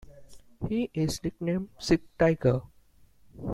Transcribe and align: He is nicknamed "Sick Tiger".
He 0.67 0.89
is 0.95 1.23
nicknamed 1.23 1.69
"Sick 1.77 2.01
Tiger". 2.17 2.61